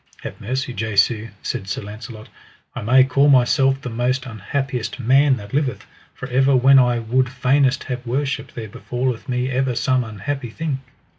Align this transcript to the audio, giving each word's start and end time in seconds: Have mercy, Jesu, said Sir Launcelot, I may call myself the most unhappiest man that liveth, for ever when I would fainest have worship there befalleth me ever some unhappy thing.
Have 0.23 0.41
mercy, 0.41 0.73
Jesu, 0.73 1.29
said 1.43 1.67
Sir 1.67 1.83
Launcelot, 1.83 2.27
I 2.73 2.81
may 2.81 3.03
call 3.03 3.29
myself 3.29 3.79
the 3.81 3.91
most 3.91 4.25
unhappiest 4.25 4.99
man 4.99 5.37
that 5.37 5.53
liveth, 5.53 5.85
for 6.15 6.27
ever 6.29 6.55
when 6.55 6.79
I 6.79 6.97
would 6.97 7.29
fainest 7.29 7.83
have 7.83 8.07
worship 8.07 8.51
there 8.53 8.67
befalleth 8.67 9.29
me 9.29 9.51
ever 9.51 9.75
some 9.75 10.03
unhappy 10.03 10.49
thing. 10.49 10.79